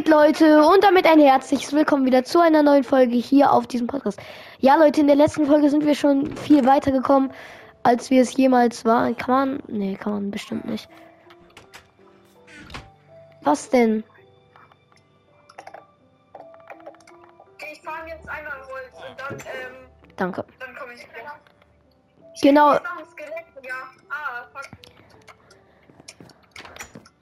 [0.00, 0.64] geht, Leute?
[0.64, 4.18] Und damit ein herzliches Willkommen wieder zu einer neuen Folge hier auf diesem Podcast.
[4.58, 7.30] Ja, Leute, in der letzten Folge sind wir schon viel weiter gekommen,
[7.82, 9.14] als wir es jemals waren.
[9.14, 9.62] Kann man?
[9.68, 10.88] Nee, kann man bestimmt nicht.
[13.42, 14.02] Was denn?
[17.70, 19.74] Ich fahre jetzt einmal Holz und dann, ähm,
[20.16, 20.44] Danke.
[20.60, 21.34] dann komme ich wieder.
[22.40, 22.70] Genau.
[22.70, 22.80] Ah.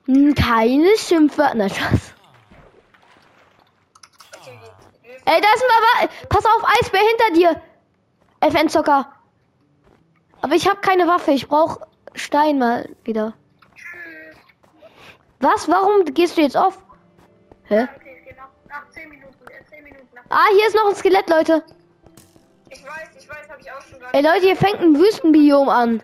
[0.06, 1.56] Hm, Keine Schimpfwörter.
[1.56, 2.14] Nein, Spaß.
[4.48, 4.58] Okay,
[5.02, 7.62] wir Ey, da ist ein Wa- Pass auf, Eisbär hinter dir.
[8.40, 9.12] FN Zocker.
[10.40, 11.32] Aber ich habe keine Waffe.
[11.32, 13.34] Ich brauche Stein mal wieder.
[15.40, 15.68] Was?
[15.68, 16.78] Warum gehst du jetzt auf?
[17.64, 17.86] Hä?
[17.96, 20.22] Okay, es geht noch nach 10 Minuten, äh, 10 Minuten nach.
[20.30, 21.62] Ah, hier ist noch ein Skelett, Leute.
[22.70, 26.02] Ich weiß, ich weiß, habe ich auch schon Ey, Leute, hier fängt ein Wüstenbiom an.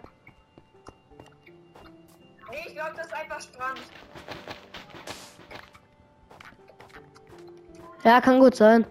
[2.51, 3.81] Nee, ich glaube, das ist einfach Strand.
[8.05, 8.85] Ja, kann gut sein.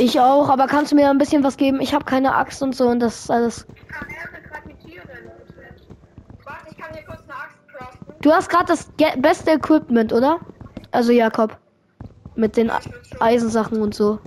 [0.00, 1.80] Ich auch, aber kannst du mir ein bisschen was geben?
[1.82, 3.66] Ich habe keine Axt und so und das ist alles.
[3.76, 5.74] Ich kann erst gerade die Tiere, Leute.
[6.44, 8.14] Warte, ich kann dir kurz eine Axt craften.
[8.22, 10.40] Du hast gerade das ge- beste Equipment, oder?
[10.90, 11.58] Also Jakob.
[12.34, 12.70] Mit den
[13.20, 14.18] Eisensachen und so.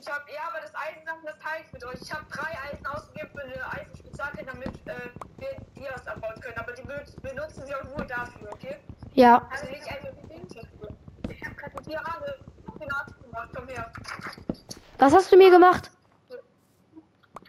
[0.00, 2.00] Ich hab, ja, aber das Eisensachen, das teile ich mit euch.
[2.00, 6.58] Ich habe drei Eisen ausgegeben für eine Eisenspitzhacke, damit äh, wir Dias abbauen können.
[6.58, 8.76] Aber die benut- benutzen sie auch nur dafür, okay?
[9.14, 9.42] Ja.
[9.50, 10.88] Also nicht einfach die dafür.
[11.28, 12.38] Ich habe gerade hier alle
[12.78, 13.48] den Arzt gemacht.
[13.54, 13.90] Komm her.
[15.02, 15.90] Was hast du mir gemacht?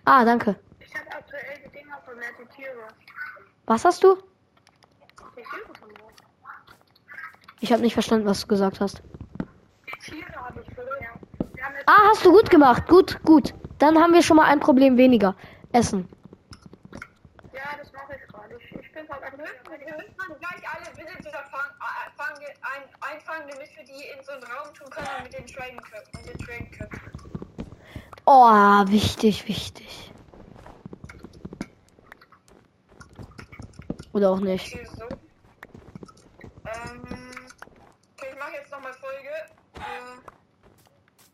[0.06, 0.56] Ah, danke.
[0.80, 2.88] Ich habe aktuell die Dinger von mir, die Tiere.
[3.68, 4.16] Was hast du?
[4.16, 6.10] Die Tiere von mir.
[7.60, 9.04] Ich habe nicht verstanden, was du gesagt hast.
[9.86, 10.82] Die Tiere habe ich für
[11.86, 12.88] Ah, hast du gut gemacht.
[12.88, 13.54] Gut, gut.
[13.78, 15.36] Dann haben wir schon mal ein Problem weniger.
[15.73, 16.10] Essen.
[17.54, 18.58] Ja, das mache ich gerade.
[18.58, 22.84] Ich, ich bin gerade am Wir müssen dann gleich alle Villager fangen, äh, fangen, ein,
[23.00, 26.08] einfangen, damit wir die in so einen Raum tun können und mit denen traden können.
[26.17, 26.73] Und den traden können.
[28.36, 28.49] Oh,
[28.88, 30.11] wichtig, wichtig.
[34.11, 34.73] Oder auch nicht.
[34.73, 35.04] Okay, so.
[36.66, 37.04] Ähm,
[38.17, 39.30] okay, ich mache jetzt nochmal Folge.
[39.76, 39.82] Äh,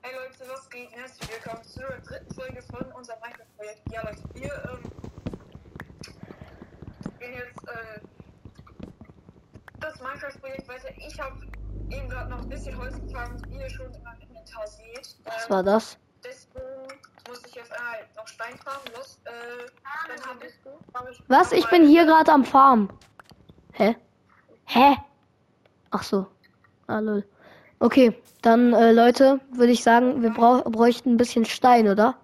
[0.01, 0.91] hey Leute, was geht?
[0.91, 3.81] Herzlich willkommen zur dritten Folge von unserem Minecraft-Projekt.
[3.93, 4.91] Ja, Leute, wir ähm,
[7.17, 8.01] gehen jetzt äh,
[9.79, 10.89] das Minecraft-Projekt weiter.
[10.97, 11.45] Ich habe
[11.91, 15.15] eben gerade noch ein bisschen Holz gefangen, wie ihr schon in meinem Inventar seht.
[15.23, 15.97] Was Ähm, war das?
[18.49, 18.93] Einmal noch Stein farmen.
[18.95, 19.31] Los, äh,
[20.07, 21.23] dann habe ich.
[21.27, 21.51] Was?
[21.51, 22.89] Ich bin hier gerade am Farm.
[23.73, 23.95] Hä?
[24.65, 24.97] Hä?
[25.91, 26.27] Ach so.
[26.87, 27.23] Ah, lol.
[27.79, 32.15] Okay, dann äh, Leute, würde ich sagen, wir brauch, bräuchten ein bisschen Stein, oder?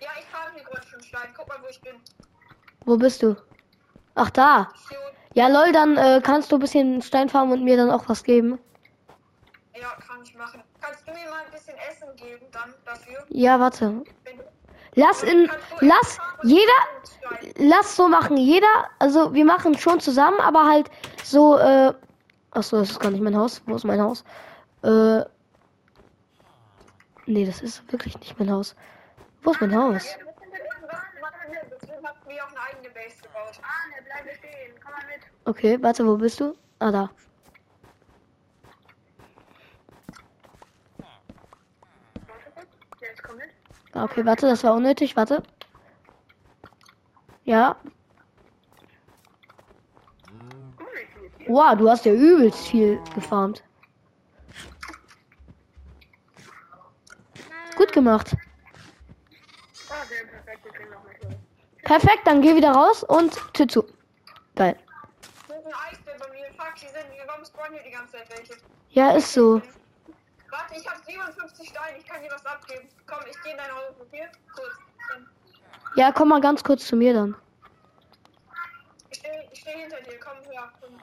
[0.00, 1.28] Ja, ich farme hier gerade schon Stein.
[1.36, 1.94] Guck mal, wo ich bin.
[2.84, 3.36] Wo bist du?
[4.14, 4.68] Ach, da.
[5.34, 8.24] Ja, lol, dann äh, kannst du ein bisschen Stein farmen und mir dann auch was
[8.24, 8.58] geben.
[9.74, 10.62] Ja, kann ich machen.
[10.80, 13.24] Kannst du mir mal ein bisschen Essen geben dann dafür?
[13.28, 14.02] Ja, warte.
[14.24, 14.40] Wenn,
[14.98, 15.48] Lass in,
[15.78, 16.80] lass, jeder,
[17.56, 18.36] lass so machen.
[18.36, 20.90] Jeder, also wir machen schon zusammen, aber halt
[21.22, 21.94] so, äh,
[22.50, 23.62] ach so, das ist gar nicht mein Haus.
[23.66, 24.24] Wo ist mein Haus?
[24.82, 25.20] Äh,
[27.26, 28.74] nee, das ist wirklich nicht mein Haus.
[29.44, 30.04] Wo ist mein Haus?
[35.44, 36.56] Okay, warte, wo bist du?
[36.80, 37.10] Ah, da.
[42.26, 42.66] Warte kurz.
[43.00, 43.50] Jetzt komm mit.
[43.87, 45.42] Ah, Okay, warte, das war unnötig, warte.
[47.44, 47.76] Ja.
[51.46, 53.62] Wow, du hast ja übelst viel gefarmt.
[57.76, 58.36] Gut gemacht.
[59.88, 60.04] Ah,
[61.84, 62.26] perfekt.
[62.26, 63.84] Dann geh wieder raus und Tür zu.
[64.56, 64.76] Geil.
[68.90, 69.62] Ja, ist so.
[70.50, 71.98] Warte, ich habe 57 Steine.
[71.98, 72.88] Ich kann dir was abgeben.
[73.06, 73.94] Komm, ich gehe in dein Haus.
[74.00, 74.26] Okay?
[74.54, 74.74] Kurz.
[75.96, 77.36] Ja, komm mal ganz kurz zu mir dann.
[79.10, 80.18] Ich stehe steh hinter dir.
[80.20, 80.72] Komm her.
[80.80, 80.94] Komm.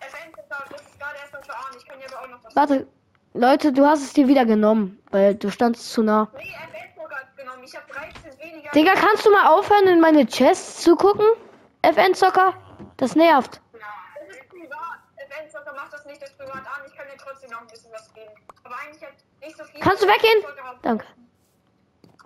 [0.00, 1.76] FN, das ist gerade erstmal für Arne.
[1.78, 2.86] Ich kann dir aber auch noch was Warte,
[3.34, 6.28] Leute, du hast es dir wieder genommen, weil du standst zu nah.
[6.36, 6.54] Nee,
[7.36, 7.64] genommen.
[7.64, 8.70] Ich habe 13 weniger.
[8.72, 11.26] Digga, kannst du mal aufhören, in meine Chests zu gucken?
[11.82, 12.54] FN-Zocker?
[12.96, 13.60] Das nervt.
[13.72, 15.00] Das ist privat.
[15.16, 15.50] FN
[16.14, 16.86] Macht das privat an.
[16.86, 18.30] Ich kann dir trotzdem noch ein bisschen was geben.
[18.62, 19.80] Aber eigentlich hat nicht so viel.
[19.80, 20.44] Kannst du weggehen?
[20.82, 21.06] Danke.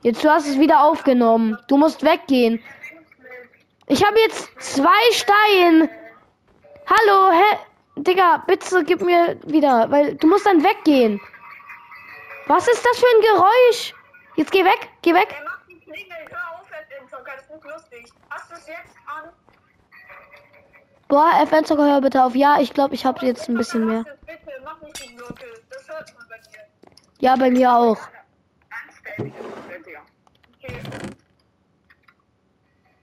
[0.02, 1.56] Jetzt, du hast es wieder aufgenommen.
[1.68, 2.62] Du musst weggehen.
[3.86, 5.88] Ich habe jetzt zwei Steine.
[6.86, 7.58] Hallo, hä?
[7.96, 11.18] Digga, bitte gib mir wieder, weil du musst dann weggehen.
[12.46, 13.94] Was ist das für ein Geräusch?
[14.36, 15.34] Jetzt geh weg, geh weg.
[15.34, 18.12] Er macht die Klingel, hör auf, FN-Zocker, das ist nicht lustig.
[18.28, 19.30] Hast du es jetzt an?
[21.08, 22.34] Boah, FN Zocker, hör bitte auf.
[22.34, 24.04] Ja, ich glaube, ich habe jetzt ein bisschen mehr.
[27.20, 27.98] Ja, bei mir auch.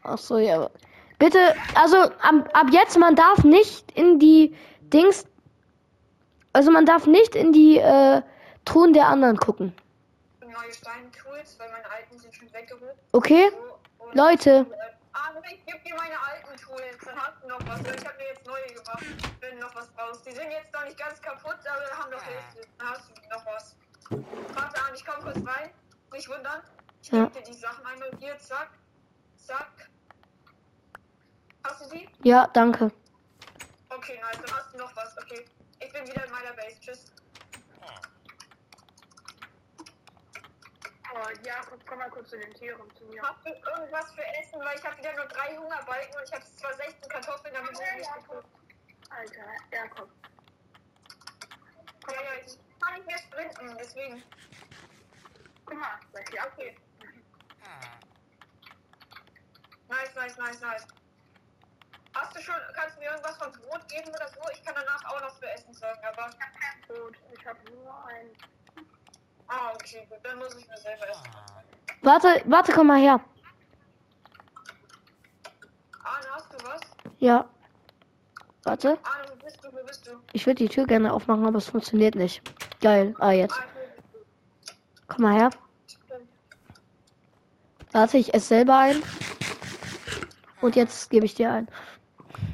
[0.04, 0.70] Ach so, ja.
[1.18, 1.40] Bitte,
[1.76, 5.26] also ab, ab jetzt, man darf nicht in die Dings.
[6.54, 8.22] Also man darf nicht in die äh,
[8.66, 9.74] Truhen der anderen gucken.
[10.42, 12.96] Neue Steintools, weil meine alten sind schon weggeholt.
[13.12, 13.50] Okay?
[13.50, 14.66] So, und- Leute.
[15.36, 17.80] Ah, ich geb dir meine alten Tools, dann hast du noch was.
[17.82, 19.04] Ich habe mir jetzt neue gemacht,
[19.42, 20.26] wenn du noch was brauchst.
[20.26, 22.68] Die sind jetzt noch nicht ganz kaputt, aber haben noch Hilfe.
[22.78, 23.76] Dann hast du noch was.
[24.10, 25.72] Warte an, ich komm kurz rein.
[26.14, 26.62] Nicht wundern.
[27.02, 27.26] Ich Ja.
[27.28, 28.70] dir die Sachen einmal hier, zack.
[29.36, 29.90] Zack.
[31.64, 32.10] Hast du sie?
[32.24, 32.92] Ja, danke.
[33.90, 35.18] Okay, nice, dann hast du noch was.
[35.18, 35.46] Okay.
[35.80, 36.80] Ich bin wieder in meiner Base.
[36.80, 37.12] Tschüss.
[41.18, 43.22] Oh, Jakob, komm mal kurz zu den Tieren zu mir.
[43.22, 44.60] Habt ihr irgendwas für Essen?
[44.60, 47.80] Weil ich habe wieder nur drei Hungerbalken und ich habe zwar 16 Kartoffeln, damit ich
[47.80, 48.50] nicht geguckt.
[49.10, 50.10] Alter, Jakob.
[52.12, 54.24] Ja, ja, ich kann nicht mehr sprinten, deswegen.
[55.66, 56.78] Guck mal, hier Okay.
[59.88, 60.88] Nice, nice, nice, nice.
[62.14, 64.42] Hast du schon, kannst du mir irgendwas von Brot geben oder so?
[64.52, 66.30] Ich kann danach auch noch für Essen sorgen, aber.
[66.88, 68.36] Gut, ich habe nur ein.
[69.86, 71.30] Okay, gut, dann muss ich mir selber essen.
[72.02, 73.20] Warte, warte, komm mal her.
[76.04, 76.82] Arne, hast du was?
[77.20, 77.48] Ja.
[78.64, 78.98] Warte.
[79.04, 79.72] Arne, wo bist du?
[79.72, 80.12] Wo bist du?
[80.34, 82.42] Ich würde die Tür gerne aufmachen, aber es funktioniert nicht.
[82.82, 83.14] Geil.
[83.20, 83.56] Ah, jetzt.
[85.08, 85.50] Komm mal her.
[87.92, 89.04] Warte, ich esse selber ein.
[90.62, 91.68] Und jetzt gebe ich dir ein.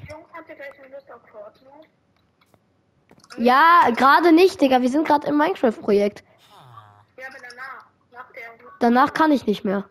[0.09, 1.87] Jungs, habt ihr gleich eine Lust auf Fortnite?
[3.37, 4.81] Ja, gerade nicht, Digga.
[4.81, 6.25] Wir sind gerade im Minecraft-Projekt.
[7.17, 7.85] Ja, aber danach.
[8.11, 8.70] Nach der.
[8.81, 9.85] Danach kann ich nicht mehr.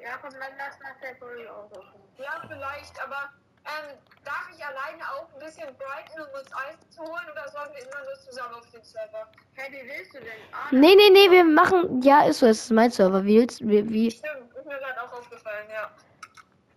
[0.00, 2.00] Jakob, dann lass nach der aussuchen.
[2.16, 3.30] Ja, vielleicht, aber
[3.64, 7.70] ähm, darf ich alleine auch ein bisschen brighten, um uns Eisen zu holen oder sollen
[7.74, 9.28] wir immer nur zusammen auf den Server?
[9.54, 10.28] Hey, wie willst du denn?
[10.52, 12.02] Ah, Nee, nee, nee, wir machen.
[12.02, 13.24] Ja, ist so, es ist mein Server.
[13.24, 15.90] Wie willst wie, wie Stimmt, ist mir gerade auch aufgefallen, ja.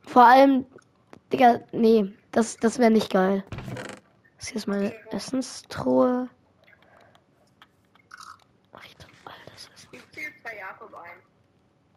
[0.08, 0.66] Vor allem.
[1.32, 3.44] Digga, nee, das, das wäre nicht geil.
[4.38, 6.30] Das hier ist meine Essenstruhe.
[8.72, 9.90] Ach, ich darf all das Essen.
[10.48, 11.22] Bei Jakob ein.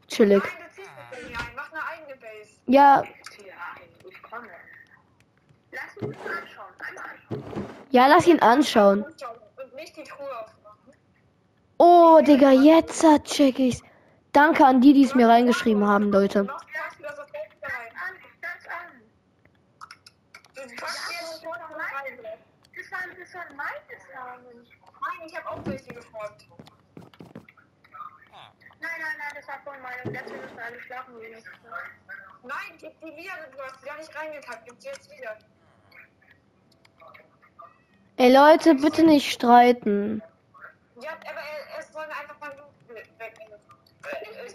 [0.08, 0.42] Chillig.
[0.42, 2.50] Nein, du ziehst bei mir ein, mach eine eigene Base.
[2.66, 4.08] Ja, Ich ziehe ein.
[4.08, 4.48] Ich komme.
[5.72, 6.74] Lass das anschauen.
[6.78, 7.76] Einmal anschauen.
[7.90, 9.04] ja, lass ihn anschauen.
[9.04, 10.92] Und nicht die Truhe aufmachen.
[11.78, 13.82] Oh, Digga, jetzt hat check ich's.
[14.32, 16.44] Danke an die, die es mir reingeschrieben haben, Leute.
[16.44, 16.54] Das
[22.90, 24.60] war, das war meines.
[25.00, 26.46] Nein, ich habe auch welche gefragt.
[28.80, 30.12] Nein, nein, nein, das war von meinem.
[30.12, 31.42] Letzte müssen alle schlafen gehen.
[32.42, 34.64] Nein, gib die wieder, du hast sie gar nicht reingekackt.
[34.66, 35.36] Gib sie jetzt wieder.
[38.16, 40.22] Ey, Leute, bitte nicht streiten.
[41.00, 43.58] Ja, aber er, er soll einfach mal Blut wegnehmen.
[44.44, 44.52] Mich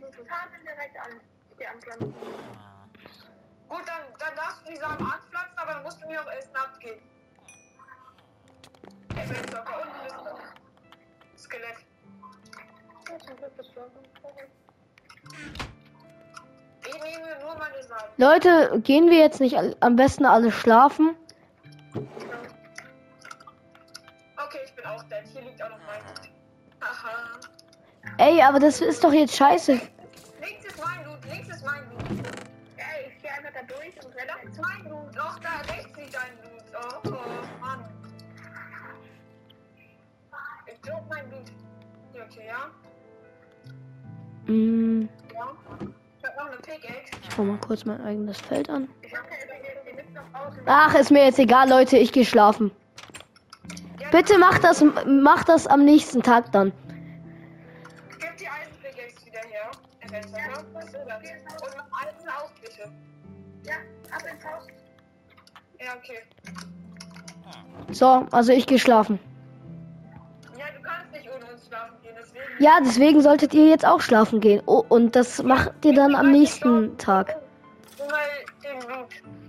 [0.00, 1.20] Blut- Taten direkt an.
[1.58, 2.14] Die anpflanzen.
[3.68, 6.56] Gut, dann, dann darfst du die Samen anpflanzen, aber dann musst du mir auch Essen
[6.56, 7.00] abgeben.
[9.16, 10.06] Ey, wenn Zucker unten
[11.36, 11.44] ist.
[11.44, 11.78] Skelett.
[18.16, 21.16] Leute, gehen wir jetzt nicht am besten alle schlafen?
[24.36, 25.24] Okay, ich bin auch dead.
[25.32, 26.00] Hier liegt auch noch mein.
[26.80, 27.40] Haha.
[28.18, 29.72] Ey, aber das ist doch jetzt scheiße.
[29.72, 32.02] Links ist mein Loot, links ist mein Loot.
[32.76, 34.32] Ey, ich geh einfach da durch und renne.
[34.42, 35.16] Das ist mein Loot.
[35.16, 36.64] Doch, da rechts liegt dein Loot.
[36.74, 37.84] Oh, oh, Mann.
[40.66, 41.50] Ich glaube mein Loot.
[42.14, 42.70] Ja, okay, ja.
[44.46, 45.52] Hm, Ja.
[46.18, 47.16] Ich hab noch eine Pickaxe.
[47.22, 48.88] ich schau mal kurz mein eigenes Feld an.
[49.02, 50.62] Ich hab ja übrigens die mit noch außen.
[50.66, 52.70] Ach, ist mir jetzt egal, Leute, ich gehe schlafen.
[54.10, 56.72] Bitte mach das, mach das am nächsten Tag dann.
[67.90, 69.18] So, also ich gehe schlafen.
[72.58, 74.62] Ja, deswegen solltet ihr jetzt auch schlafen gehen.
[74.66, 77.36] Oh, und das macht ihr dann am nächsten Tag.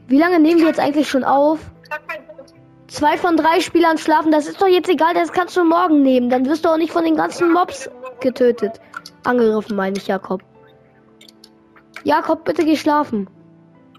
[0.07, 1.59] Wie lange nehmen wir jetzt eigentlich schon auf?
[2.87, 6.29] Zwei von drei Spielern schlafen, das ist doch jetzt egal, das kannst du morgen nehmen.
[6.29, 7.89] Dann wirst du auch nicht von den ganzen Mobs
[8.21, 8.79] getötet.
[9.23, 10.41] Angegriffen, meine ich, Jakob.
[12.03, 13.27] Jakob, bitte geh schlafen.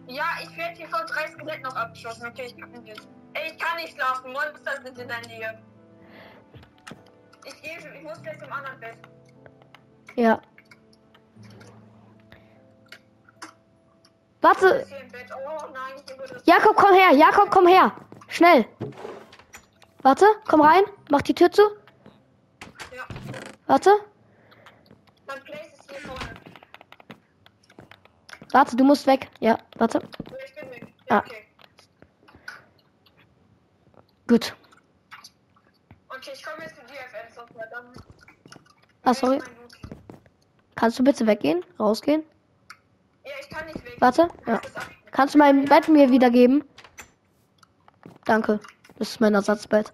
[0.06, 2.28] Ja, ich werde hier von drei Skeletten noch abgeschossen.
[2.28, 3.08] Okay, ich kann nicht.
[3.34, 4.32] Ey, ich kann nicht schlafen.
[4.32, 5.58] Monster sind in der Nähe.
[7.46, 8.96] Ich gehe ich muss gleich zum anderen Bett.
[10.16, 10.40] Ja.
[14.40, 14.86] Warte.
[15.34, 15.94] Oh, nein,
[16.44, 17.12] Jakob, komm her.
[17.12, 17.92] Jakob, komm her.
[18.28, 18.66] Schnell.
[20.02, 20.84] Warte, komm rein.
[21.10, 21.62] Mach die Tür zu.
[22.94, 23.06] Ja.
[23.66, 23.90] Warte.
[28.52, 29.28] Warte, du musst weg.
[29.40, 30.00] Ja, warte.
[30.00, 30.94] Weg.
[31.10, 31.18] Ja, ah.
[31.18, 31.46] okay.
[34.26, 34.56] Gut.
[36.08, 37.00] Okay, ich komme jetzt zu dir,
[39.02, 39.40] Ah, sorry.
[40.74, 41.64] Kannst du bitte weggehen?
[41.78, 42.22] Rausgehen?
[43.24, 43.96] Ja, ich kann nicht weg.
[43.98, 44.28] Warte.
[44.46, 44.60] Ja.
[45.12, 46.64] Kannst du mein Bett mir wiedergeben?
[48.24, 48.60] Danke.
[48.98, 49.92] Das ist mein Ersatzbett.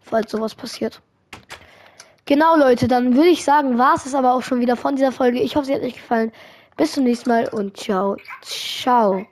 [0.00, 1.00] Falls sowas passiert.
[2.26, 5.12] Genau, Leute, dann würde ich sagen, war es es aber auch schon wieder von dieser
[5.12, 5.40] Folge.
[5.40, 6.30] Ich hoffe, sie hat euch gefallen.
[6.76, 8.16] Bis zum nächsten Mal und ciao.
[8.42, 9.26] Ciao.